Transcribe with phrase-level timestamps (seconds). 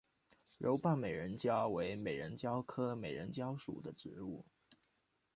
[0.57, 4.43] 柔瓣美人蕉为美人蕉科美人蕉属的植物。